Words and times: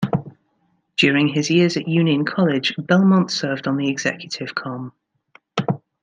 During 0.97 1.27
his 1.27 1.51
years 1.51 1.77
at 1.77 1.87
Union 1.87 2.25
College, 2.25 2.73
Belmonte 2.75 3.29
served 3.29 3.67
on 3.67 3.77
the 3.77 3.87
executive 3.87 4.55
comm. 4.55 4.93